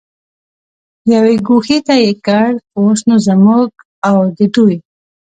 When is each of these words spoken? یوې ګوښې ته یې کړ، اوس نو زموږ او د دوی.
یوې 1.13 1.35
ګوښې 1.47 1.77
ته 1.87 1.95
یې 2.03 2.11
کړ، 2.25 2.51
اوس 2.77 2.99
نو 3.07 3.15
زموږ 3.27 3.67
او 4.09 4.17
د 4.37 4.39
دوی. 4.53 4.77